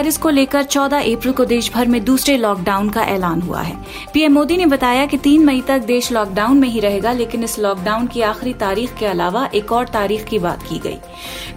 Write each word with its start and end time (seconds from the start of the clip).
Virus 0.00 0.16
को 0.16 0.30
लेकर 0.30 0.62
14 0.64 1.02
अप्रैल 1.06 1.32
को 1.32 1.44
देश 1.44 1.70
भर 1.72 1.86
में 1.86 2.04
दूसरे 2.04 2.36
लॉकडाउन 2.36 2.88
का 2.90 3.02
ऐलान 3.04 3.40
हुआ 3.42 3.60
है। 3.60 3.74
पीएम 4.12 4.32
मोदी 4.32 4.56
ने 4.56 4.66
बताया 4.66 5.04
कि 5.06 5.16
3 5.18 5.44
मई 5.44 5.60
तक 5.60 5.80
देश 5.80 6.10
लॉकडाउन 6.12 6.58
में 6.58 6.68
ही 6.68 6.80
रहेगा, 6.80 7.12
लेकिन 7.12 7.42
इस 7.44 7.58
लॉकडाउन 7.58 8.06
की 8.06 8.20
आखिरी 8.22 8.52
तारीख 8.54 8.94
के 8.98 9.06
अलावा 9.06 9.44
एक 9.54 9.72
और 9.72 9.88
तारीख 9.88 10.24
की 10.24 10.38
बात 10.38 10.62
की 10.62 10.78
गई। 10.78 10.96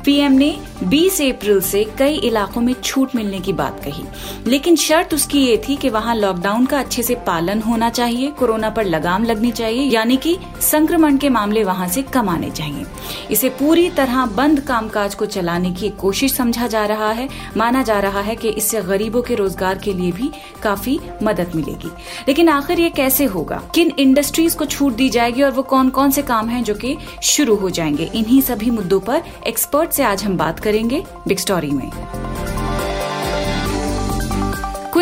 पीएम 0.05 0.31
ने 0.31 0.51
20 0.85 1.21
अप्रैल 1.21 1.61
से 1.61 1.83
कई 1.99 2.17
इलाकों 2.23 2.61
में 2.61 2.73
छूट 2.73 3.15
मिलने 3.15 3.39
की 3.39 3.53
बात 3.53 3.79
कही, 3.83 4.03
लेकिन 4.47 4.75
शर्त 4.75 5.13
उसकी 5.13 5.45
ये 5.45 5.55
थी 5.67 5.75
कि 5.75 5.89
वहाँ 5.89 6.15
लॉकडाउन 6.15 6.65
का 6.65 6.79
अच्छे 6.79 7.03
से 7.03 7.15
पालन 7.27 7.61
होना 7.61 7.89
चाहिए, 7.91 8.31
कोरोना 8.31 8.69
पर 8.69 8.85
लगाम 8.85 9.23
लगनी 9.23 9.51
चाहिए, 9.53 9.89
यानी 9.89 10.17
कि 10.17 10.37
संक्रमण 10.61 11.17
के 11.17 11.29
मामले 11.29 11.63
वहाँ 11.63 11.87
से 11.87 12.01
कम 12.11 12.29
आने 12.29 12.51
चाहिए। 12.51 12.85
इसे 13.31 13.49
पूरी 13.61 13.89
तरह 13.91 14.25
बंद 14.35 14.59
कामकाज 14.59 15.15
को 15.15 15.25
चलाने 15.27 15.71
की 15.71 15.89
कोशिश 15.97 16.35
समझा 16.35 16.67
जा 16.67 16.85
रहा 16.85 17.11
है, 17.11 17.29
माना 17.57 17.83
जा 17.83 17.99
रहा 17.99 18.21
है 18.21 18.32
कि 18.35 18.49
इससे 18.49 18.81
गरीबों 18.81 19.21
के 19.21 19.35
रोज़गार 19.35 19.77
के 19.77 19.93
लिए 19.93 20.11
भी 20.11 20.31
काफ़ी 20.63 20.99
मदद 21.23 21.51
मिलेगी। 21.55 21.91
लेकिन 22.27 22.49
आखिर 22.49 22.79
ये 22.79 22.89
कैसे 22.89 23.25
होगा? 23.25 23.61
किन 23.75 23.91
इंडस्ट्रीज़ 23.99 24.57
को 24.57 24.65
छूट 24.65 24.93
दी 24.93 25.09
जाएगी 25.09 25.41
और 25.41 25.51
वो 25.51 25.63
कौन 25.63 25.89
कौन 25.89 26.11
से 26.11 26.21
काम 26.21 26.49
हैं 26.49 26.63
जो 26.63 26.73
कि 26.73 26.97
शुरू 27.23 27.55
हो 27.55 27.69
जाएँगे? 27.69 28.11
इन्हीं 28.15 28.41
सभी 28.41 28.69
मुद्दों 28.69 28.99
पर 28.99 29.23
एक्सपर्ट 29.47 29.91
से 29.91 30.03
आज 30.03 30.23
हम 30.23 30.37
बात 30.37 30.59
करेंगे 30.59 31.03
बिग 31.27 31.37
स्टोरी 31.37 31.71
में। 31.71 31.91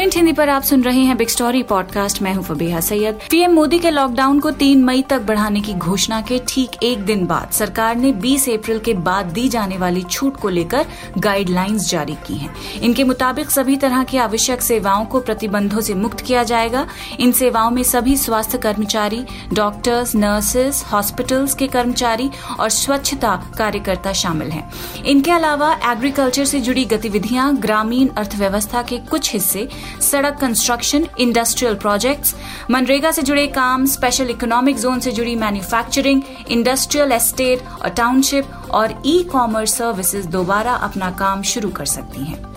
क्विंट 0.02 0.16
हिंदी 0.16 0.32
पर 0.34 0.50
आप 0.50 0.64
सुन 0.64 0.84
रहे 0.84 1.00
हैं 1.00 1.18
बिग 1.18 1.28
स्टोरी 1.28 1.62
पॉडकास्ट 1.64 2.22
मैं 2.22 2.34
हूँ 2.34 2.44
फबीहा 2.44 2.80
सैयद। 2.80 3.20
पीएम 3.32 3.52
मोदी 3.52 3.80
के 3.80 3.90
लॉकडाउन 3.92 4.40
को 4.40 4.52
3 4.52 4.84
मई 4.84 5.02
तक 5.02 5.22
बढ़ाने 5.22 5.62
की 5.62 5.74
घोषणा 5.74 6.22
के 6.22 6.40
ठीक 6.48 6.72
एक 6.84 7.04
दिन 7.06 7.26
बाद 7.26 7.52
सरकार 7.52 7.96
ने 7.96 8.14
20 8.14 8.48
अप्रैल 8.50 8.80
के 8.80 8.94
बाद 8.94 9.26
दी 9.26 9.48
जाने 9.50 9.78
वाली 9.78 10.02
छूट 10.02 10.38
को 10.38 10.50
लेकर 10.50 10.86
गाइडलाइंस 11.18 11.90
जारी 11.90 12.14
की 12.14 12.38
हैं। 12.38 12.54
इनके 12.82 13.04
मुताबिक 13.04 13.52
सभी 13.52 13.76
तरह 13.78 14.04
की 14.04 14.18
आवश्यक 14.18 14.62
सेवाओं 14.62 15.06
को 15.06 15.20
प्रतिबंधों 15.20 15.82
से 15.82 15.94
मुक्त 15.94 16.22
किया 16.22 16.44
जाएगा। 16.44 16.88
इन 17.20 17.32
सेवाओं 17.32 17.72
में 17.72 17.84
सभी 17.84 18.18
स्वास्थ्य 18.18 18.58
कर्मचारी 18.58 19.24
डॉक्टर्स 19.54 20.16
नर्सेज 20.16 20.84
हॉस्पिटल्स 20.92 21.54
के 21.54 21.68
कर्मचारी 21.68 22.30
और 22.60 22.70
स्वच्छता 22.70 23.36
कार्यकर्ता 23.58 24.14
शामिल 24.14 24.50
हैं। 24.50 24.70
इनके 25.06 25.32
अलावा 25.32 25.74
एग्रीकल्चर 25.92 26.46
से 26.46 26.60
जुड़ी 26.60 26.86
गतिविधियाँ, 26.86 27.56
ग्रामीण 27.56 28.08
अर्थव्यवस्था 28.08 28.82
के 28.82 28.98
कुछ 28.98 29.34
हिस्से 29.34 29.91
सड़क 30.02 30.38
कंस्ट्रक्शन 30.42 31.08
इंडस्ट्रियल 31.20 31.76
प्रोजेक्ट्स 31.78 32.36
मनरेगा 32.72 33.12
से 33.12 33.22
जुड़े 33.22 33.48
काम 33.56 33.86
स्पेशल 33.88 34.30
इकोनॉमिक 34.30 34.78
जोन 34.80 35.00
से 35.00 35.12
जुड़ी 35.12 35.36
मैन्युफैक्चरिंग 35.38 36.22
इंडस्ट्रियल 36.52 37.12
एस्टेट 37.12 37.68
और 37.74 37.90
टाउनशिप 37.92 38.70
और 38.72 39.02
ई 39.06 39.22
कॉमर्स 39.32 39.78
सर्विसेज़ 39.78 40.28
दोबारा 40.30 40.74
अपना 40.88 41.12
काम 41.20 41.42
शुरू 41.52 41.70
कर 41.72 41.86
सकती 41.88 42.24
हैं। 42.24 42.50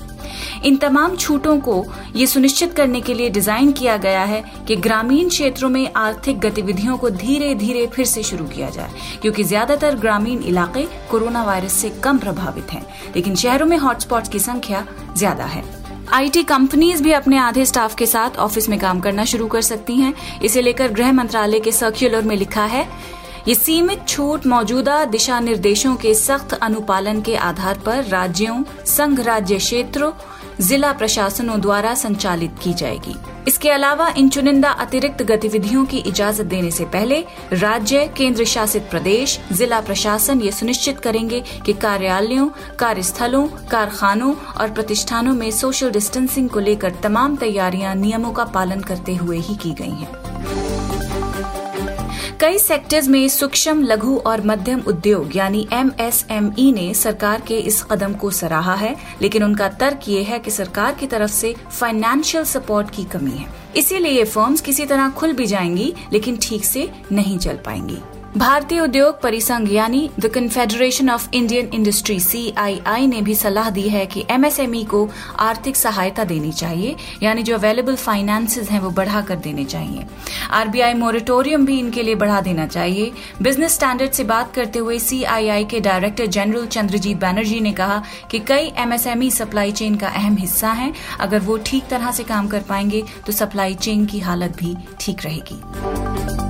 इन 0.64 0.76
तमाम 0.76 1.16
छूटों 1.16 1.58
को 1.60 1.84
ये 2.16 2.26
सुनिश्चित 2.26 2.72
करने 2.74 3.00
के 3.00 3.14
लिए 3.14 3.30
डिज़ाइन 3.30 3.72
किया 3.72 3.96
गया 3.96 4.22
है 4.24 4.42
कि 4.68 4.76
ग्रामीण 4.76 5.28
क्षेत्रों 5.28 5.68
में 5.68 5.92
आर्थिक 5.96 6.38
गतिविधियों 6.40 6.96
को 6.98 7.10
धीरे 7.12 7.54
धीरे 7.54 7.86
फिर 7.86 8.06
से 8.06 8.22
शुरू 8.22 8.44
किया 8.46 8.70
जाए, 8.70 8.90
क्योंकि 9.22 9.44
ज़्यादातर 9.44 9.96
ग्रामीण 9.96 10.42
इलाके 10.42 10.86
कोरोना 11.10 11.42
वायरस 11.44 11.72
से 11.72 11.90
कम 12.04 12.18
प्रभावित 12.18 12.72
हैं, 12.72 12.84
लेकिन 13.16 13.34
शहरों 13.36 13.66
में 13.66 13.76
हॉटस्पॉट 13.78 14.28
की 14.28 14.38
संख्या 14.40 14.86
ज़्यादा 15.16 15.44
है। 15.46 15.62
आईटी 16.14 16.42
कंपनीज़ 16.42 17.02
भी 17.02 17.12
अपने 17.12 17.38
आधे 17.38 17.64
स्टाफ 17.66 17.94
के 17.94 18.06
साथ 18.06 18.36
ऑफ़िस 18.36 18.68
में 18.68 18.78
काम 18.78 19.00
करना 19.00 19.24
शुरू 19.24 19.46
कर 19.46 19.62
सकती 19.62 19.96
हैं। 19.96 20.12
इसे 20.42 20.60
लेकर 20.62 20.92
गृह 20.92 21.12
मंत्रालय 21.12 21.60
के 21.60 21.72
सर्क्यूलर 21.72 22.22
में 22.22 22.36
लिखा 22.36 22.64
है, 22.64 22.86
ये 23.48 23.54
सीमित 23.54 24.06
छूट 24.08 24.46
मौजूदा 24.46 25.04
दिशा 25.04 25.40
निर्देशों 25.40 25.96
के 25.96 26.14
सख्त 26.14 26.54
अनुपालन 26.54 27.20
के 27.22 27.36
आधार 27.36 27.78
पर 27.78 28.04
राज्यों, 28.04 28.62
संघ 28.86 29.20
राज्य 29.20 29.58
क्षेत्रों, 29.58 30.12
जिला 30.60 30.92
प्रशासनों 30.92 31.60
द्वारा 31.60 31.94
संचालित 31.94 32.58
की 32.62 32.74
जाएगी। 32.74 33.14
इसके 33.48 33.70
अलावा 33.70 34.08
इन 34.16 34.28
चुनिंदा 34.28 34.70
अतिरिक्त 34.70 35.22
गतिविधियों 35.22 35.84
की 35.84 35.98
इजाज़त 35.98 36.44
देने 36.44 36.70
से 36.70 36.84
पहले 36.84 37.20
राज्य 37.52 38.06
केंद्र 38.16 38.44
शासित 38.44 38.82
प्रदेश, 38.82 39.38
जिला 39.52 39.80
प्रशासन 39.80 40.40
ये 40.40 40.52
सुनिश्चित 40.52 40.98
करेंगे 40.98 41.42
कि 41.66 41.72
कार्यालयों, 41.72 42.48
कार्यस्थलों, 42.78 43.46
कारखानों 43.70 44.34
और 44.34 44.70
प्रतिष्ठानों 44.70 45.34
में 45.34 45.50
सोशल 45.50 45.90
डिस्टेंसिंग 45.90 46.50
को 46.50 46.60
लेकर 46.60 46.94
तमाम 47.02 47.36
तैयारियाँ, 47.36 47.94
नियमों 47.94 48.32
का 48.32 48.44
पालन 48.44 48.80
करते 48.80 49.14
हुए 49.14 49.38
ही 49.38 49.54
की 49.54 49.72
गई 49.72 49.90
हैं। 49.90 50.23
कई 52.40 52.58
सेक्टर्स 52.58 53.08
में 53.08 53.28
सूक्ष्म, 53.28 53.82
लघु 53.82 54.16
और 54.16 54.46
मध्यम 54.46 54.80
उद्योग, 54.80 55.36
यानी 55.36 55.68
एमएसएमई 55.72 56.72
ने 56.72 56.94
सरकार 56.94 57.40
के 57.40 57.58
इस 57.58 57.82
कदम 57.82 58.14
को 58.14 58.30
सराहा 58.30 58.74
है, 58.74 58.96
लेकिन 59.22 59.44
उनका 59.44 59.68
तर्क 59.68 60.00
ये 60.08 60.22
है 60.22 60.38
कि 60.38 60.50
सरकार 60.50 60.94
की 60.94 61.06
तरफ़ 61.06 61.30
से 61.30 61.54
फाइनेंशियल 61.70 62.44
सपोर्ट 62.44 62.90
की 62.90 63.04
कमी 63.04 63.30
है। 63.30 63.46
इसीलिए 63.76 64.12
ये 64.12 64.24
फर्म्स 64.24 64.60
किसी 64.60 64.86
तरह 64.86 65.08
खुल 65.08 65.32
भी 65.32 65.46
जाएँगी, 65.46 65.94
लेकिन 66.12 66.38
ठीक 66.42 66.64
से 66.64 66.90
नहीं 67.12 67.38
चल 67.38 67.56
पाएँगी। 67.56 67.98
भारतीय 68.36 68.80
उद्योग 68.80 69.20
परिसंघ 69.22 69.70
यानी 69.72 70.08
the 70.20 70.26
confederation 70.26 71.10
of 71.10 71.28
Indian 71.34 71.68
industry 71.74 72.18
CII 72.20 73.06
ने 73.06 73.20
भी 73.22 73.34
सलाह 73.34 73.68
दी 73.70 73.82
है 73.88 74.04
कि 74.06 74.24
एमएसएमई 74.30 74.82
को 74.84 75.08
आर्थिक 75.38 75.76
सहायता 75.76 76.24
देनी 76.24 76.50
चाहिए, 76.52 76.96
यानी 77.22 77.42
जो 77.42 77.54
अवेलेबल 77.54 77.96
फाइनेंसेस 77.96 78.70
हैं 78.70 78.80
वो 78.80 78.90
बढ़ा 78.90 79.20
कर 79.20 79.36
देने 79.36 79.64
चाहिए। 79.64 80.06
आरबीआई 80.50 80.94
मोरिटोरियम 80.94 81.66
भी 81.66 81.78
इनके 81.78 82.02
लिए 82.02 82.14
बढ़ा 82.14 82.40
देना 82.40 82.66
चाहिए। 82.66 83.12
बिज़नेस 83.42 83.74
स्टैंडर्ड 83.74 84.12
से 84.12 84.24
बात 84.24 84.52
करते 84.54 84.78
हुए 84.78 84.98
सीआईआई 84.98 85.64
के 85.64 85.80
डायरेक्टर 85.80 86.26
जनरल 86.28 86.66
चंद्रजीत 86.66 87.20
बैनर्जी 87.20 87.60
ने 87.60 87.72
कहा 87.72 88.02
कि 88.30 88.38
कई 88.38 88.72
एमएसएमई 88.78 89.30
सप्लाई 89.30 89.72
चेन 89.72 89.96
का 89.96 90.08
अहम 90.08 90.36
हिस्सा 90.36 90.72
हैं। 90.72 90.92
अगर 91.20 91.40
वो 91.40 91.56
ठीक 91.66 91.86
तरह 91.90 92.10
से 92.10 92.24
काम 92.24 92.48
कर 92.48 92.62
पाएँगे 92.68 93.04
तो 93.26 93.32
सप्लाई 93.32 93.74
चेन 93.76 94.04
की 94.06 94.20
हालत 94.20 94.56
भी 94.58 94.76
ठीक 95.00 95.24
रहेगी। 95.24 96.43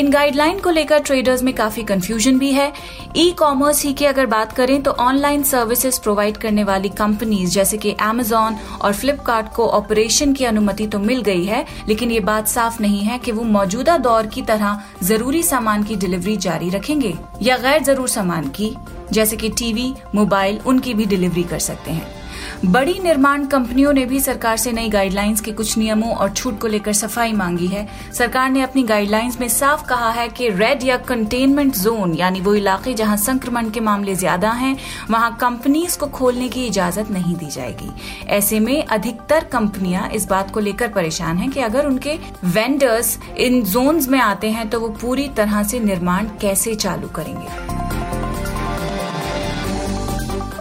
इन 0.00 0.10
गाइडलाइन 0.10 0.58
को 0.60 0.70
लेकर 0.70 0.98
ट्रेडर्स 0.98 1.42
में 1.42 1.52
काफ़ी 1.54 1.82
कंफ्यूजन 1.84 2.38
भी 2.38 2.50
है। 2.52 2.72
ई 3.16 3.30
कॉमर्स 3.38 3.82
ही 3.84 3.92
की 3.92 4.04
अगर 4.04 4.26
बात 4.26 4.52
करें 4.52 4.82
तो 4.82 4.90
ऑनलाइन 5.00 5.42
सर्विसेज़ 5.42 6.00
प्रोवाइड 6.02 6.36
करने 6.36 6.62
वाली 6.64 6.88
कंपनीज़ 6.90 7.50
जैसे 7.50 7.78
कि 7.78 7.90
एमेजॉन 8.02 8.56
और 8.80 8.92
फ्लिपकार्ट 8.92 9.52
को 9.54 9.66
ऑपरेशन 9.68 10.32
की 10.32 10.44
अनुमति 10.44 10.86
तो 10.86 10.98
मिल 10.98 11.20
गई 11.22 11.44
है, 11.44 11.64
लेकिन 11.88 12.10
ये 12.10 12.20
बात 12.20 12.48
साफ़ 12.48 12.80
नहीं 12.82 13.02
है 13.02 13.18
कि 13.18 13.32
वो 13.32 13.42
मौजूदा 13.46 13.96
दौर 13.98 14.26
की 14.26 14.42
तरह 14.42 14.80
ज़रूरी 15.02 15.42
सामान 15.42 15.82
की 15.82 15.96
डिलीवरी 15.96 16.36
जारी 16.38 16.70
रखेंगे 16.70 17.14
या 17.42 17.56
गैर 17.58 17.82
ज़रूर 17.82 18.08
सामान 18.08 18.48
की, 18.50 18.74
जैसे 19.12 19.36
कि 19.36 19.48
टीवी 19.50 19.92
मोबाइल 20.14 20.60
उनकी 20.66 20.94
भी 20.94 21.06
डिलीवरी 21.06 21.42
कर 21.42 21.58
सकते 21.60 21.90
हैं। 21.90 22.19
बड़ी 22.64 22.98
निर्माण 22.98 23.44
कंपनियों 23.46 23.92
ने 23.92 24.04
भी 24.06 24.18
सरकार 24.20 24.56
से 24.56 24.72
नई 24.72 24.88
गाइडलाइंस 24.90 25.40
के 25.40 25.52
कुछ 25.52 25.76
नियमों 25.78 26.10
और 26.14 26.30
छूट 26.30 26.58
को 26.60 26.66
लेकर 26.66 26.92
सफ़ाई 26.92 27.32
मांगी 27.32 27.66
है। 27.66 27.86
सरकार 28.12 28.50
ने 28.50 28.62
अपनी 28.62 28.82
गाइडलाइंस 28.82 29.38
में 29.40 29.46
साफ़ 29.48 29.86
कहा 29.88 30.10
है 30.10 30.28
कि 30.28 30.48
रेड 30.48 30.82
या 30.82 30.96
कंटेनमेंट 30.98 31.76
जोन 31.76 32.14
यानी 32.14 32.40
वो 32.40 32.54
इलाके 32.54 32.94
जहाँ 32.94 33.16
संक्रमण 33.16 33.70
के 33.70 33.80
मामले 33.80 34.14
ज़्यादा 34.14 34.50
हैं, 34.50 34.76
वहाँ 35.10 35.36
कंपनीज़ 35.40 35.98
को 35.98 36.06
खोलने 36.08 36.48
की 36.48 36.66
इजाज़त 36.66 37.10
नहीं 37.10 37.36
दी 37.36 37.46
जाएगी। 37.46 37.90
ऐसे 38.28 38.60
में 38.60 38.84
अधिकतर 38.84 39.44
कंपनियाँ 39.44 40.08
इस 40.10 40.28
बात 40.28 40.50
को 40.50 40.60
लेकर 40.60 40.88
परेशान 40.88 41.38
हैं 41.38 41.50
कि 41.50 41.60
अगर 41.60 41.86
उनके 41.86 42.18
वेंडर्स 42.44 43.18
इन 43.38 43.62
जोन्स 43.64 44.08
में 44.08 44.20
आते 44.20 44.50
हैं 44.50 44.68
तो 44.70 44.80
वो 44.80 44.88
पूरी 45.00 45.28
तरह 45.28 45.62
से 45.62 45.80
निर्माण 45.80 46.28
कैसे 46.40 46.74
चालू 46.76 47.08
करेंगे। 47.08 47.89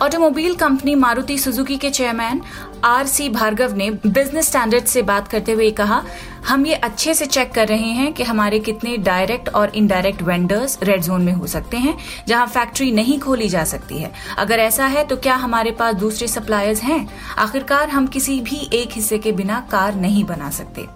ऑटोमोबाइल 0.01 0.53
कंपनी 0.55 0.93
मारुति 0.95 1.37
सुजुकी 1.37 1.77
के 1.77 1.89
चेयरमैन 1.89 2.41
आर 2.85 3.07
सी 3.07 3.27
भार्गव 3.29 3.75
ने 3.75 3.89
बिज़नेस 3.91 4.47
स्टैंडर्ड 4.47 4.85
से 4.85 5.01
बात 5.01 5.27
करते 5.27 5.51
हुए 5.51 5.69
कहा, 5.71 6.01
हम 6.47 6.65
ये 6.65 6.73
अच्छे 6.75 7.13
से 7.13 7.25
चेक 7.25 7.51
कर 7.53 7.67
रहे 7.67 7.89
हैं 7.89 8.11
कि 8.13 8.23
हमारे 8.23 8.59
कितने 8.59 8.95
डायरेक्ट 8.97 9.49
और 9.49 9.75
इनडायरेक्ट 9.75 10.21
वेंडर्स 10.21 10.77
रेड 10.83 11.01
जोन 11.01 11.21
में 11.21 11.33
हो 11.33 11.47
सकते 11.47 11.77
हैं, 11.77 11.97
जहाँ 12.27 12.47
फैक्ट्री 12.47 12.91
नहीं 12.91 13.19
खोली 13.19 13.49
जा 13.49 13.63
सकती 13.63 13.97
है। 13.97 14.11
अगर 14.37 14.59
ऐसा 14.59 14.85
है 14.85 15.03
तो 15.03 15.17
क्या 15.17 15.35
हमारे 15.35 15.71
पास 15.71 15.95
दूसरे 15.95 16.27
सप्लायर्स 16.27 16.81
हैं? 16.83 17.07
आखिरकार 17.37 17.89
हम 17.89 18.07
किसी 18.07 18.39
भी 18.41 18.69
एक 18.73 18.93
हिस्से 18.93 19.17
के 19.17 19.31
बिना 19.31 19.59
कार 19.71 19.95
नहीं 19.95 20.23
बना 20.23 20.49
सकते। 20.51 20.87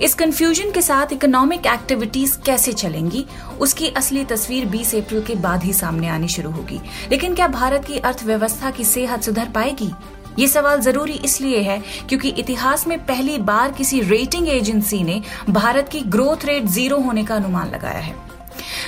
इस 0.00 0.14
कंफ्यूजन 0.14 0.70
के 0.70 0.82
साथ 0.82 1.12
इकोनॉमिक 1.12 1.66
एक्टिविटीज़ 1.66 2.36
कैसे 2.46 2.72
चलेंगी? 2.72 3.24
उसकी 3.60 3.88
असली 3.88 4.24
तस्वीर 4.24 4.66
20 4.66 4.94
अप्रैल 4.94 5.22
के 5.22 5.34
बाद 5.34 5.64
ही 5.64 5.72
सामने 5.72 6.08
आनी 6.08 6.28
शुरू 6.28 6.50
होगी। 6.50 6.80
लेकिन 7.10 7.34
क्या 7.34 7.48
भारत 7.48 7.84
की 7.84 7.98
अर्थव्यवस्था 7.98 8.70
की 8.70 8.84
सेहत 8.84 9.22
सुधर 9.22 9.48
पाएगी? 9.48 9.90
ये 10.38 10.48
सवाल 10.48 10.80
ज़रूरी 10.80 11.12
इसलिए 11.24 11.60
है 11.60 11.82
क्योंकि 12.08 12.28
इतिहास 12.28 12.86
में 12.86 12.98
पहली 13.06 13.38
बार 13.38 13.72
किसी 13.72 14.00
रेटिंग 14.00 14.48
एजेंसी 14.48 15.02
ने 15.02 15.22
भारत 15.50 15.88
की 15.88 16.00
ग्रोथ 16.00 16.44
रेट 16.44 16.66
ज़ीरो 16.66 16.98
होने 16.98 17.24
का 17.24 17.34
अनुमान 17.34 17.70
लगाया 17.70 17.98
है। 17.98 18.37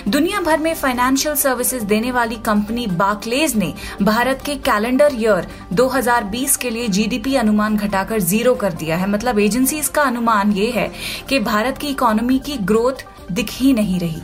दुनिया 0.08 0.40
भर 0.40 0.58
में 0.58 0.74
फाइनेंशियल 0.74 1.34
सर्विसेज़ 1.34 1.84
देने 1.84 2.12
वाली 2.12 2.36
कंपनी 2.36 2.86
बाकलेज 2.86 3.54
ने 3.56 3.72
भारत 4.02 4.42
के 4.46 4.54
कैलेंडर 4.56 5.14
ईयर 5.14 5.46
2020 5.72 6.56
के 6.56 6.70
लिए 6.70 6.88
जीडीपी 6.88 7.34
अनुमान 7.34 7.76
घटाकर 7.76 8.20
ज़ीरो 8.20 8.54
कर 8.54 8.72
दिया 8.72 8.96
है। 8.96 9.08
मतलब 9.10 9.38
एजेंसीज 9.38 9.88
का 9.88 10.02
अनुमान 10.02 10.52
ये 10.52 10.70
है 10.70 10.90
कि 11.28 11.38
भारत 11.38 11.78
की 11.78 11.88
इकोनॉमी 11.88 12.38
की 12.38 12.56
ग्रोथ 12.56 13.04
दिख 13.32 13.50
ही 13.52 13.72
नहीं 13.72 14.00
रही। 14.00 14.22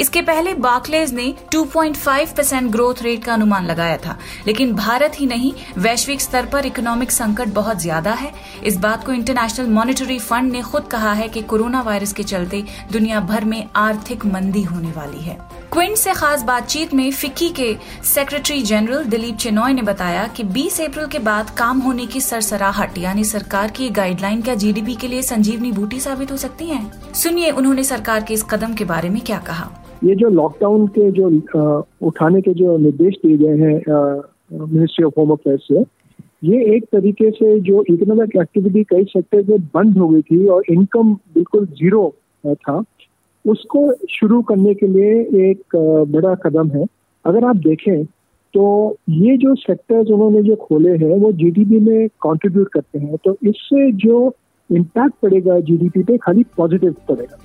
इसके 0.00 0.22
पहले 0.22 0.54
बार्कलेज 0.54 1.12
ने 1.14 1.34
2.5 1.52 2.32
परसेंट 2.32 2.70
ग्रोथ 2.72 3.02
रेट 3.02 3.24
का 3.24 3.32
अनुमान 3.34 3.66
लगाया 3.66 3.96
था। 3.96 4.16
लेकिन 4.46 4.72
भारत 4.74 5.20
ही 5.20 5.26
नहीं, 5.26 5.52
वैश्विक 5.78 6.20
स्तर 6.20 6.46
पर 6.46 6.66
इकोनॉमिक 6.66 7.10
संकट 7.10 7.48
बहुत 7.54 7.80
ज़्यादा 7.80 8.12
है। 8.12 8.32
इस 8.64 8.76
बात 8.76 9.04
को 9.06 9.12
इंटरनेशनल 9.12 9.68
मॉनिटरी 9.70 10.18
फंड 10.18 10.52
ने 10.52 10.62
खुद 10.62 10.86
कहा 10.86 11.12
है 11.12 11.28
कि 11.28 11.42
कोरोना 11.42 11.80
वायरस 11.80 12.12
के 12.12 12.22
चलते 12.22 12.64
दुनिया 12.92 13.20
भर 13.20 13.44
में 13.44 13.66
आर्थिक 13.76 14.26
मंदी 14.26 14.62
होने 14.62 14.90
वाली 14.90 15.20
है। 15.20 15.38
क्विंट 15.72 15.96
से 15.96 16.12
खास 16.12 16.42
बातचीत 16.42 16.92
में 16.94 17.10
फिक्की 17.12 17.48
के 17.50 17.76
सेक्रेटरी 18.04 18.62
जनरल 18.62 19.04
दिलीप 19.04 19.36
चेनॉय 19.36 19.72
ने 19.72 19.82
बताया 19.82 20.26
कि 20.26 20.44
20 20.44 20.80
अप्रैल 20.80 21.06
के 21.06 21.18
बाद 21.18 21.50
काम 21.50 21.78
होने 21.78 22.06
की 22.06 22.20
सरसराहट, 22.20 22.98
यानी 22.98 23.24
सरकार 23.24 23.70
की 23.70 23.88
गाइडलाइन 23.90 24.42
क्या 24.42 24.54
जीडीपी 24.54 24.94
के 24.94 25.08
लिए 25.08 25.22
संजीवनी 25.22 25.72
बूटी 25.72 26.00
साबित 26.00 26.32
हो 26.32 26.36
सकती 26.36 26.66
है? 26.66 26.84
सुनिए 27.14 27.50
उन्होंने 27.50 27.84
सरकार 27.84 28.22
के 28.22 28.34
इस 28.34 28.42
कदम 28.42 28.74
के 28.74 28.84
बारे 28.84 29.08
में 29.08 29.20
क्या 29.22 29.38
कहा। 29.38 29.70
ये 30.02 30.14
जो 30.14 30.28
लॉकडाउन 30.28 30.86
के 30.96 31.10
जो 31.10 31.28
आ, 31.56 31.82
उठाने 32.06 32.40
के 32.40 32.52
जो 32.54 32.76
निर्देश 32.78 33.14
दिए 33.24 33.36
गए 33.36 33.56
हैं 33.58 33.76
मिनिस्ट्री 34.52 35.04
ऑफ़ 35.04 35.14
होम 35.18 35.30
अफेयर्स 35.30 35.66
से 35.68 35.84
ये 36.44 36.74
एक 36.76 36.84
तरीके 36.92 37.30
से 37.30 37.58
जो 37.60 37.84
इकोनॉमिक 37.90 38.36
एक्टिविटी 38.40 38.82
कई 38.84 39.04
सेक्टर 39.10 39.42
में 39.50 39.60
बंद 39.74 39.98
हो 39.98 40.08
गई 40.08 40.22
थी 40.22 40.46
और 40.46 40.64
इनकम 40.70 41.14
बिल्कुल 41.34 41.66
ज़ीरो 41.78 42.08
था 42.44 42.82
उसको 43.44 43.80
शुरू 44.10 44.40
करने 44.42 44.74
के 44.74 44.86
लिए 44.86 45.50
एक 45.50 45.76
बड़ा 46.10 46.34
कदम 46.44 46.70
है। 46.70 46.84
अगर 47.24 47.44
आप 47.44 47.56
देखें 47.66 48.04
तो 48.54 48.64
ये 49.10 49.36
जो 49.36 49.54
सेक्टर्स 49.54 50.10
उन्होंने 50.10 50.42
जो 50.42 50.56
खोले 50.56 50.96
हैं 50.96 51.18
वो 51.20 51.32
जीडीपी 51.32 51.78
में 51.80 52.08
कंट्रीब्यूट 52.22 52.68
करते 52.72 52.98
हैं। 52.98 53.16
तो 53.24 53.36
इससे 53.48 53.90
जो 54.04 54.34
इम्पैक्ट 54.70 55.14
पड़ेगा 55.22 55.58
जीडीपी 55.60 56.02
पे 56.02 56.16
खाली 56.18 56.44
पॉजिटिव 56.56 56.94
पड़ेगा। 57.08 57.38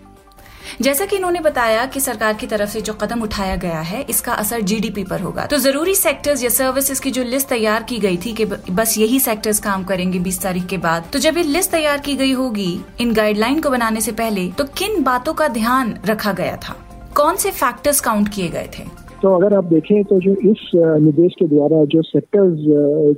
जैसा 0.80 1.06
कि 1.06 1.16
इन्होंने 1.16 1.40
बताया 1.40 1.86
कि 1.86 2.00
सरकार 2.00 2.34
की 2.34 2.48
तरफ़ 2.48 2.70
से 2.70 2.81
जो 2.81 2.94
कदम 2.94 3.22
उठाया 3.22 3.56
गया 3.56 3.80
है, 3.81 4.02
इसका 4.10 4.34
असर 4.34 4.62
जीडीपी 4.62 5.04
पर 5.04 5.22
होगा। 5.22 5.46
तो 5.46 5.58
ज़रूरी 5.58 5.96
सेक्टर्स 5.96 6.44
या 6.44 6.50
सर्विसेज़ 6.50 7.02
की 7.02 7.12
जो 7.12 7.24
लिस्ट 7.24 7.50
तैयार 7.50 7.84
की 7.84 7.98
गई 8.00 8.18
थी 8.18 8.34
कि 8.34 8.46
बस 8.46 8.98
यही 8.98 9.20
सेक्टर्स 9.20 9.60
काम 9.60 9.84
करेंगे 9.84 10.20
20 10.22 10.42
तारीख 10.44 10.66
के 10.68 10.78
बाद 10.80 11.10
तो 11.14 11.20
जब 11.20 11.38
ये 11.38 11.44
लिस्ट 11.46 11.72
तैयार 11.72 12.00
की 12.00 12.16
गई 12.16 12.31
होगी, 12.34 12.80
इन 13.02 13.14
गाइडलाइन 13.14 13.62
को 13.62 13.70
बनाने 13.70 14.02
से 14.02 14.12
पहले 14.14 14.48
तो 14.58 14.64
किन 14.78 15.04
बातों 15.04 15.34
का 15.34 15.48
ध्यान 15.50 15.94
रखा 16.06 16.34
गया 16.34 16.56
था? 16.58 16.76
कौन 17.16 17.36
से 17.36 17.52
फैक्टर्स 17.52 18.00
काउंट 18.02 18.30
किए 18.36 18.48
गए 18.50 18.70
थे? 18.74 18.88
तो 19.22 19.36
अगर 19.36 19.56
आप 19.56 19.64
देखें 19.68 20.04
तो 20.06 20.20
जो 20.22 20.32
इस 20.52 20.70
निर्देश 20.75 21.34
के 21.40 21.48
द्वारा 21.48 21.86
जो 21.92 22.02
सेक्टर्स 22.06 22.60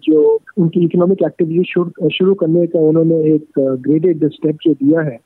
जो 0.03 0.21
उनकी 0.57 0.85
इकोनॉमिक 0.85 1.23
एक्टिविटी 1.25 2.09
शुरू 2.11 2.33
करने 2.35 2.67
का 2.67 2.87
उन्होंने 2.89 3.25
एक 3.33 3.59
ग्रेडेड 3.59 4.29
स्टेप 4.31 4.57
जो 4.63 4.73
दिया 4.75 5.01
है, 5.03 5.19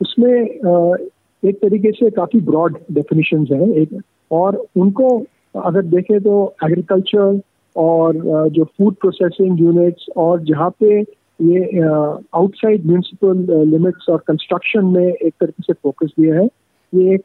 उसमें 0.00 1.08
एक 1.42 1.56
तरीके 1.58 1.90
से 1.92 2.10
काफ़ी 2.10 2.40
ब्रॉड 2.42 2.78
डेफिनेशन 2.92 3.46
है। 3.52 3.70
एक, 3.82 4.00
और 4.30 4.64
उनको 4.76 5.16
अगर 5.54 5.82
देखें 5.84 6.18
तो 6.20 6.54
एग्रीकल्चर 6.64 7.40
और 7.76 8.16
जो 8.50 8.64
फ़ूड 8.64 8.94
प्रोसेसिंग 9.00 9.60
यूनिट्स 9.60 10.06
और 10.16 10.42
जहाँ 10.44 10.70
पे 10.80 11.00
ये 11.00 11.80
आउटसाइड 11.80 12.86
म्यूनसिपल 12.86 13.64
लिमिट्स 13.68 14.08
और 14.10 14.22
कंस्ट्रक्शन 14.26 14.84
में 14.86 15.06
एक 15.06 15.32
तरीके 15.40 15.62
से 15.62 15.72
फोकस 15.72 16.12
दिया 16.20 16.34
है। 16.34 16.44
ये 16.92 17.14
एक 17.14 17.22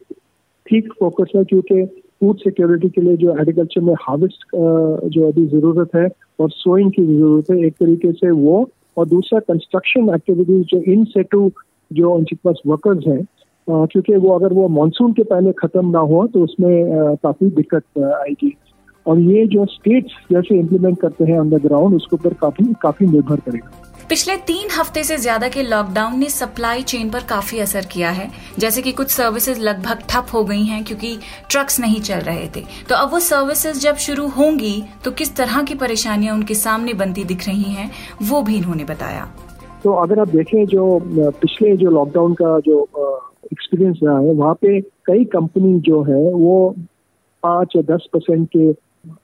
ठीक 0.65 0.91
फोकस 0.99 1.31
है 1.35 1.43
क्योंकि 1.43 1.85
फ़ूड 1.85 2.37
सिक्योरिटी 2.39 2.89
के 2.89 3.01
लिए 3.01 3.17
जो 3.17 3.31
एग्रीकल्चर 3.31 3.81
में 3.81 3.93
हार्वेस्ट 4.01 4.45
जो 5.13 5.27
अभी 5.27 5.45
ज़रूरत 5.47 5.95
है 5.95 6.07
और 6.39 6.49
सोइंग 6.51 6.91
की 6.91 7.05
ज़रूरत 7.05 7.51
है, 7.51 7.57
एक 7.65 7.73
तरीके 7.73 8.11
से 8.11 8.31
वो 8.31 8.69
और 8.97 9.07
दूसरा 9.07 9.39
कंस्ट्रक्शन 9.47 10.13
एक्टिविटीज़ 10.15 10.65
जो 10.67 10.81
इन 10.93 11.03
सेटू 11.05 11.51
जो 11.91 12.13
उनके 12.13 12.35
पास 12.43 12.61
वर्कर्स 12.67 13.07
हैं 13.07 13.23
क्योंकि 13.67 14.15
वो 14.17 14.35
अगर 14.35 14.53
वो 14.53 14.67
मानसून 14.71 15.13
के 15.13 15.23
पहले 15.25 15.51
खत्म 15.59 15.89
ना 15.89 15.99
हो 16.11 16.25
तो 16.27 16.43
उसमें 16.43 17.15
काफ़ी 17.23 17.49
दिक्कत 17.51 17.99
आएगी। 17.99 18.55
और 19.05 19.19
ये 19.21 19.45
जो 19.47 19.65
स्टेट्स 19.67 20.13
जैसे 20.31 20.59
इम्प्लीमेंट 20.59 20.99
करते 21.01 21.23
हैं 21.23 21.39
ऑन 21.39 21.49
द 21.49 21.61
ग्राउंड 21.63 21.95
उसके 21.95 22.15
ऊपर 22.15 22.33
काफ़ी 22.35 22.73
काफ़ी 22.81 23.07
निर्भर 23.07 23.39
करेगा। 23.39 23.81
पिछले 24.09 24.35
तीन 24.47 24.69
हफ़्ते 24.71 25.03
से 25.03 25.17
ज़्यादा 25.17 25.47
के 25.47 25.61
लॉकडाउन 25.63 26.17
ने 26.19 26.29
सप्लाई 26.29 26.81
चेन 26.83 27.09
पर 27.09 27.23
काफ़ी 27.29 27.59
असर 27.59 27.85
किया 27.91 28.09
है। 28.09 28.29
जैसे 28.59 28.81
कि 28.81 28.91
कुछ 28.91 29.09
सर्विसेज़ 29.09 29.61
लगभग 29.61 30.01
ठप 30.09 30.33
हो 30.33 30.43
गई 30.43 30.63
हैं 30.63 30.83
क्योंकि 30.83 31.17
ट्रक्स 31.51 31.79
नहीं 31.79 32.01
चल 32.01 32.19
रहे 32.21 32.47
थे। 32.55 32.61
तो 32.89 32.95
अब 32.95 33.11
वो 33.11 33.19
सर्विसेज़ 33.21 33.79
जब 33.79 33.95
शुरू 34.05 34.27
होंगी 34.29 34.81
तो 35.05 35.11
किस 35.13 35.35
तरह 35.35 35.61
की 35.63 35.75
परेशानियाँ 35.75 36.35
उनके 36.35 36.55
सामने 36.55 36.93
बनती 36.95 37.23
दिख 37.25 37.47
रही 37.47 37.71
हैं 37.71 37.89
वो 38.23 38.41
भी 38.41 38.57
इन्होंने 38.57 38.83
बताया। 38.85 39.27
तो 39.83 39.93
अगर 39.93 40.19
आप 40.19 40.27
देखें 40.29 40.65
जो 40.65 40.99
पिछले 41.41 41.75
जो 41.77 41.89
लॉकडाउन 41.91 42.33
का 42.33 42.59
जो 42.59 42.85
एक्सपीरियंस 43.51 43.99
रहा 44.03 44.19
है, 44.19 44.33
वहाँ 44.33 44.53
पे 44.53 44.79
कई 45.05 45.23
कंपनी 45.25 45.79
जो 45.79 46.01
है, 46.03 46.31
वो 46.33 46.75
पाँच 47.43 47.73
या 47.75 47.81
दस 47.95 48.07
परसेंट 48.13 48.47
के 48.55 48.71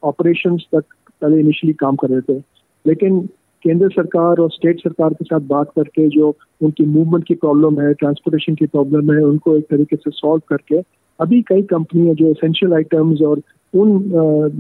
ऑपरेशन 0.04 0.58
तक 0.58 0.84
पहले 1.22 1.40
इनिशियली 1.40 1.74
काम 1.74 1.96
कर 1.96 2.10
रहे 2.10 2.22
थे। 2.22 2.44
लेकिन 2.86 3.20
केंद्र 3.64 3.90
सरकार 3.90 4.38
और 4.38 4.52
स्टेट 4.52 4.80
सरकार 4.80 5.14
के 5.14 5.26
साथ 5.26 5.40
बात 5.40 5.72
करके 5.76 6.08
जो 6.08 6.36
उनकी 6.62 6.86
मूवमेंट 6.86 7.24
की 7.26 7.36
प्रॉब्लम 7.36 7.80
है 7.82 7.94
ट्रांसपोर्टेशन 7.94 8.56
की 8.56 8.66
प्रॉब्लम 8.66 9.12
है, 9.14 9.24
उनको 9.24 9.56
एक 9.58 9.66
तरीके 9.70 9.96
से 9.96 10.12
सॉल्व 10.12 10.42
करके 10.50 10.82
अभी 11.20 11.42
कई 11.42 11.62
कंपनियाँ 11.62 12.16
जो 12.16 12.28
एसेंशियल 12.28 12.74
आइटम्स 12.74 13.22
और 13.22 13.42
उन 13.74 14.04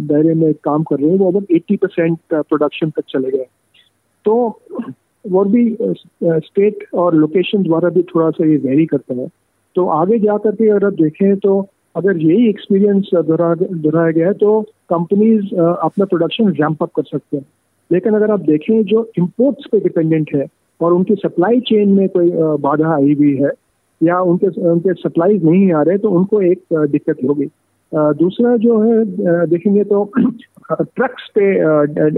दायरे 0.07 0.33
में 0.33 0.53
काम 0.53 0.83
कर 0.83 0.99
रहे 0.99 1.09
हैं, 1.09 1.17
वो 1.17 1.31
अब 1.31 1.47
80 1.51 1.75
परसेंट 1.75 2.19
प्रोडक्शन 2.33 2.89
तक 2.89 3.03
चले 3.09 3.31
गए। 3.31 3.45
तो 4.25 4.61
वो 5.27 5.43
भी 5.45 5.77
स्टेट 6.23 6.85
और 6.93 7.15
लोकेशन 7.15 7.63
द्वारा 7.63 7.89
भी 7.89 8.03
थोड़ा 8.03 8.29
सा 8.29 8.45
ये 8.45 8.57
वेरी 8.57 8.85
करता 8.85 9.13
है। 9.13 9.27
तो 9.75 9.85
आगे 9.91 10.19
जा 10.19 10.37
करके 10.37 10.69
अगर 10.69 10.85
आप 10.85 10.93
देखें 10.93 11.35
तो 11.37 11.59
अगर 11.95 12.17
यही 12.17 12.49
एक्सपीरियंस 12.49 13.09
दोहराया 13.15 14.11
गया 14.11 14.27
है 14.27 14.33
तो 14.33 14.61
कंपनीज़ 14.89 15.55
अपना 15.55 16.05
प्रोडक्शन 16.05 16.51
रैम्प 16.53 16.83
अप 16.83 16.91
कर 16.95 17.03
सकते 17.03 17.37
हैं। 17.37 17.45
लेकिन 17.91 18.13
अगर 18.13 18.31
आप 18.31 18.39
देखें 18.41 18.83
जो 18.85 19.09
इम्पोर्ट्स 19.17 19.67
पे 19.71 19.79
डिपेंडेंट 19.79 20.29
है 20.35 20.45
और 20.81 20.93
उनकी 20.93 21.15
सप्लाई 21.15 21.59
चेन 21.67 21.89
में 21.89 22.07
कोई 22.09 22.31
बाधा 22.61 22.93
आई 22.95 23.13
हुई 23.13 23.35
है 23.37 23.51
या 24.01 24.19
उनके 24.21 24.47
उनके 24.69 24.93
सप्लाईज 25.01 25.43
नहीं 25.45 25.71
आ 25.73 25.81
रहे 25.81 25.97
तो 25.97 26.09
उनको 26.11 26.41
एक 26.41 26.63
दिक्कत 26.73 27.17
होगी। 27.27 27.45
दूसरा 27.91 28.55
जो 28.57 28.79
है 28.81 29.45
देखेंगे 29.47 29.83
तो 29.83 30.03
ट्रक्स 30.13 31.27
पे 31.35 31.43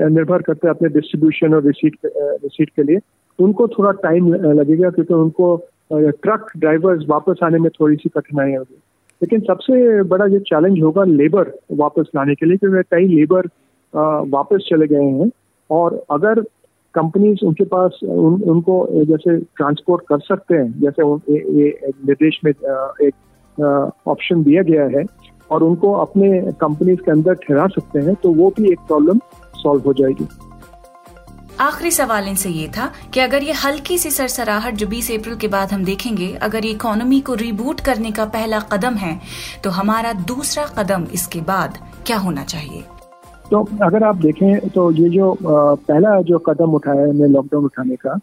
निर्भर 0.09 0.41
करते 0.41 0.67
हैं 0.67 0.75
अपने 0.75 0.89
डिस्ट्रीब्यूशन 0.89 1.53
और 1.53 1.63
रिसीट 1.63 1.97
रिसीट 2.05 2.69
के 2.69 2.83
लिए। 2.83 2.99
उनको 3.39 3.67
थोड़ा 3.67 3.91
टाइम 4.03 4.33
लगेगा, 4.33 4.89
क्योंकि 4.89 5.13
उनको 5.13 5.55
ट्रक 5.93 6.51
ड्राइवर्स 6.57 7.05
वापस 7.09 7.39
आने 7.43 7.59
में 7.59 7.69
थोड़ी 7.79 7.95
सी 7.95 8.09
कठिनाई 8.09 8.53
होगी। 8.53 8.75
लेकिन 9.21 9.39
सबसे 9.41 10.03
बड़ा 10.03 10.27
जो 10.27 10.39
चैलेंज 10.39 10.81
होगा 10.83 11.03
लेबर 11.03 11.51
वापस 11.71 12.09
लाने 12.15 12.35
के 12.35 12.45
लिए 12.45 12.57
क्योंकि 12.57 12.81
कई 12.91 13.07
लेबर 13.07 13.47
वापस 14.29 14.67
चले 14.69 14.87
गए 14.87 15.03
हैं। 15.03 15.29
और 15.69 16.03
अगर 16.11 16.41
कंपनीज़ 16.95 17.45
उनके 17.45 17.63
पास 17.65 17.99
उन, 18.03 18.41
उनको 18.41 18.87
जैसे 19.05 19.37
ट्रांसपोर्ट 19.37 20.03
कर 20.07 20.19
सकते 20.19 20.55
हैं 20.55 20.81
जैसे 20.81 21.07
ये 21.59 21.69
निर्देश 22.07 22.39
में 22.45 22.51
एक 22.51 23.13
ऑप्शन 24.07 24.43
दिया 24.43 24.63
गया 24.63 24.85
है 24.97 25.03
और 25.51 25.63
उनको 25.63 25.91
अपने 25.93 26.29
कंपनीज़ 26.61 26.99
के 26.99 27.11
अंदर 27.11 27.33
ठहरा 27.43 27.67
सकते 27.67 27.99
हैं 27.99 28.15
तो 28.23 28.33
वो 28.33 28.49
भी 28.57 28.71
एक 28.71 28.79
प्रॉब्लम 28.87 29.19
सॉल्व 29.55 29.81
हो 29.85 29.93
जाएगी। 29.93 30.27
आखिरी 31.59 31.89
सवाल 31.91 32.27
इनसे 32.27 32.49
ये 32.49 32.67
था 32.67 32.91
कि 33.13 33.19
अगर 33.19 33.43
ये 33.43 33.51
हल्की 33.53 33.97
सी 33.97 34.09
सरसराहट 34.11 34.75
जो 34.75 34.87
20 34.87 35.09
अप्रैल 35.11 35.35
के 35.35 35.47
बाद 35.47 35.71
हम 35.71 35.83
देखेंगे, 35.85 36.31
अगर 36.41 36.65
ये 36.65 36.71
इकोनॉमी 36.71 37.19
को 37.19 37.33
रिबूट 37.33 37.79
करने 37.79 38.11
का 38.11 38.25
पहला 38.27 38.59
कदम 38.71 38.95
है 38.95 39.19
तो 39.63 39.69
हमारा 39.69 40.13
दूसरा 40.23 40.65
कदम 40.77 41.05
इसके 41.13 41.41
बाद 41.41 41.77
क्या 42.07 42.17
होना 42.17 42.43
चाहिए? 42.43 42.81
तो 43.51 43.63
अगर 43.83 44.03
आप 44.03 44.15
देखें 44.17 44.69
तो 44.69 44.89
ये 44.93 45.09
जो 45.09 45.35
पहला 45.41 46.19
जो 46.23 46.39
कदम 46.39 46.73
उठाया 46.73 47.01
है 47.01 47.29
लॉकडाउन 47.29 47.65
उठाने 47.65 47.95
का, 47.95 48.19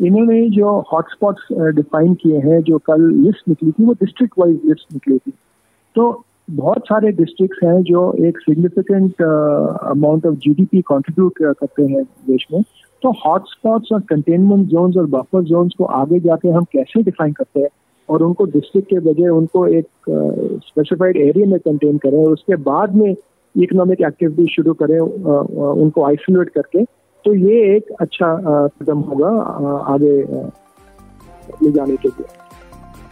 इन्होंने 0.00 0.48
जो 0.50 0.78
हॉटस्पॉट्स 0.92 1.46
डिफाइन 1.76 2.14
किए 2.14 2.38
हैं, 2.38 2.60
जो 2.62 2.78
कल 2.80 3.10
लिस्ट 3.14 3.48
निकली 3.48 3.70
थी, 3.70 3.84
वो 3.84 3.92
डिस्ट्रिक्ट 3.94 4.34
वाइज 4.38 4.60
लिस्ट 4.64 4.92
निकली 4.92 5.18
थी। 5.18 5.32
तो 5.96 6.24
बहुत 6.50 6.78
सारे 6.78 7.10
डिस्ट्रिक्ट 7.12 7.64
हैं 7.64 7.82
जो 7.82 8.12
एक 8.24 8.38
significant 8.38 9.22
amount 9.22 10.26
of 10.26 10.34
GDP 10.34 10.80
contribute 10.80 11.34
करते 11.42 11.82
हैं 11.82 12.02
देश 12.02 12.46
में। 12.52 12.62
तो 13.02 13.10
हॉटस्पॉट्स 13.26 13.92
और 13.92 14.00
कंटेनमेंट 14.00 14.66
जोन्स 14.68 14.96
और 14.96 15.06
बफर 15.06 15.42
जोन्स 15.42 15.72
को 15.78 15.84
आगे 15.84 16.20
जाके 16.20 16.48
हम 16.48 16.64
कैसे 16.64 17.02
डिफाइन 17.02 17.32
करते 17.32 17.60
हैं 17.60 17.68
और 18.08 18.22
उनको 18.22 18.44
डिस्ट्रिक्ट 18.44 18.90
के 18.90 18.98
बजाय 18.98 19.28
उनको 19.28 19.66
एक 19.66 19.86
स्पेसिफाइड 20.66 21.16
uh, 21.16 21.22
एरिया 21.22 21.46
में 21.46 21.58
कंटेन 21.58 21.98
करें 21.98 22.24
और 22.24 22.32
उसके 22.32 22.56
बाद 22.56 22.94
में 22.94 23.16
इकोनॉमिक 23.56 24.00
एक्टिविटी 24.00 24.54
शुरू 24.54 24.74
करें 24.74 24.98
uh, 24.98 25.06
uh, 25.06 25.82
उनको 25.82 26.04
आइसोलेट 26.04 26.48
करके 26.48 26.84
तो 27.24 27.34
ये 27.34 27.76
एक 27.76 27.92
अच्छा 28.00 28.36
कदम 28.80 28.98
होगा 28.98 29.30
आगे 29.94 30.16
ले 31.62 31.70
जाने 31.72 31.96
के 31.96 32.08
लिए। 32.08 32.49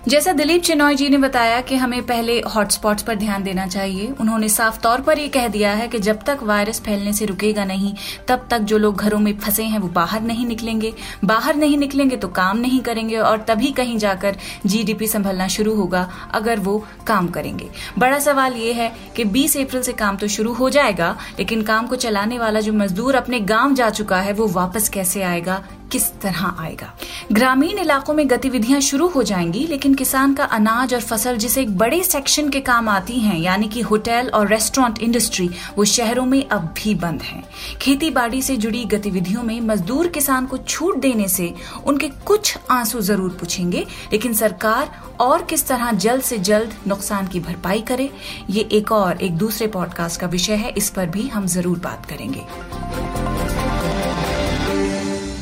जैसा 0.08 0.32
दिलीप 0.32 0.62
चिनॉय 0.62 0.94
जी 0.94 1.08
ने 1.08 1.18
बताया 1.18 1.60
कि 1.60 1.76
हमें 1.76 2.02
पहले 2.06 2.38
हॉटस्पॉट्स 2.40 3.02
पर 3.02 3.14
ध्यान 3.14 3.42
देना 3.42 3.66
चाहिए। 3.66 4.06
उन्होंने 4.20 4.48
साफ़ 4.48 4.78
तौर 4.80 5.00
पर 5.00 5.18
यह 5.18 5.28
कह 5.28 5.48
दिया 5.48 5.72
है 5.72 5.88
कि 5.88 5.98
जब 5.98 6.22
तक 6.22 6.42
वायरस 6.42 6.80
फैलने 6.80 7.12
से 7.12 7.24
रुकेगा 7.24 7.64
नहीं, 7.64 7.92
तब 8.28 8.46
तक 8.50 8.58
जो 8.60 8.78
लोग 8.78 8.96
घरों 8.96 9.18
में 9.18 9.36
फंसे 9.38 9.62
हैं 9.62 9.78
वो 9.78 9.88
बाहर 9.88 10.22
नहीं 10.22 10.46
निकलेंगे। 10.46 10.92
बाहर 11.24 11.56
नहीं 11.56 11.76
निकलेंगे 11.78 12.16
तो 12.16 12.28
काम 12.28 12.58
नहीं 12.58 12.80
करेंगे 12.80 13.16
और 13.16 13.44
तभी 13.48 13.72
कहीं 13.72 13.98
जाकर 13.98 14.36
जीडीपी 14.66 15.06
संभलना 15.06 15.48
शुरू 15.48 15.74
होगा, 15.74 16.08
अगर 16.34 16.60
वो 16.60 16.84
काम 17.06 17.28
करेंगे। 17.28 17.68
बड़ा 17.98 18.18
सवाल 18.18 18.54
ये 18.54 18.72
है 18.72 18.92
कि 19.16 19.24
20 19.26 19.56
अप्रैल 19.56 19.82
से 19.82 19.92
काम 19.92 20.16
तो 20.16 20.28
शुरू 20.28 20.52
हो 20.52 20.70
जाएगा, 20.70 21.16
लेकिन 21.38 21.62
काम 21.62 21.86
को 21.86 21.96
चलाने 21.96 22.38
वाला 22.38 22.60
जो 22.60 22.72
मजदूर 22.72 23.14
अपने 23.14 23.40
गाँव 23.40 23.74
जा 23.74 23.90
चुका 23.90 24.20
है, 24.20 24.32
वो 24.32 24.48
वापस 24.48 24.88
कैसे 24.88 25.22
आएगा? 25.22 25.64
किस 25.92 26.10
तरह 26.20 26.44
आएगा? 26.58 26.92
ग्रामीण 27.32 27.78
इलाकों 27.78 28.14
में 28.14 28.30
गतिविधियाँ 28.30 28.80
शुरू 28.80 29.08
हो 29.08 29.22
जाएँगी, 29.22 29.66
लेकिन 29.66 29.94
किसान 29.94 30.34
का 30.34 30.44
अनाज 30.44 30.94
और 30.94 31.00
फ़सल 31.00 31.36
जिसे 31.36 31.62
एक 31.62 31.76
बड़े 31.78 32.02
सेक्शन 32.02 32.48
के 32.48 32.60
काम 32.60 32.88
आती 32.88 33.18
हैं, 33.20 33.38
यानी 33.38 33.68
कि 33.68 33.80
होटल 33.80 34.30
और 34.34 34.48
रेस्टोरेंट 34.48 34.98
इंडस्ट्री 34.98 35.48
वो 35.76 35.84
शहरों 35.84 36.24
में 36.26 36.48
अब 36.48 36.74
भी 36.76 36.94
बंद 36.94 37.22
है। 37.22 37.42
खेती 37.80 38.10
बाड़ी 38.10 38.42
से 38.42 38.56
जुड़ी 38.56 38.84
गतिविधियों 38.84 39.42
में 39.42 39.60
मजदूर 39.60 40.08
किसान 40.08 40.46
को 40.46 40.56
छूट 40.58 40.96
देने 40.96 41.28
से 41.28 41.54
उनके 41.86 42.08
कुछ 42.08 42.56
आँसू 42.70 43.00
ज़रूर 43.00 43.30
पूछेंगे, 43.30 43.86
लेकिन 44.12 44.34
सरकार 44.34 44.90
और 45.20 45.42
किस 45.42 45.66
तरह 45.68 45.92
जल्द 45.92 46.22
से 46.22 46.38
जल्द 46.38 46.74
नुकसान 46.86 47.26
की 47.26 47.40
भरपाई 47.40 47.80
करे, 47.80 48.10
ये 48.50 48.68
एक 48.72 48.92
और, 48.92 49.22
एक 49.22 49.36
दूसरे 49.36 49.66
पॉडकास्ट 49.66 50.20
का 50.20 50.26
विषय 50.26 50.54
है, 50.54 50.70
इस 50.70 50.90
पर 50.90 51.06
भी 51.06 51.28
हम 51.28 51.46
ज़रूर 51.46 51.78
बात 51.78 52.06
करेंगे। 52.06 53.07